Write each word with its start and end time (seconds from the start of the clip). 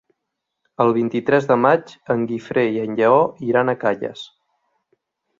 El 0.85 0.93
vint-i-tres 0.93 1.43
de 1.51 1.57
maig 1.65 1.91
en 2.13 2.23
Guifré 2.31 2.63
i 2.77 2.81
en 2.85 2.95
Lleó 2.99 3.19
iran 3.49 3.69
a 3.69 3.77
Calles. 3.85 4.23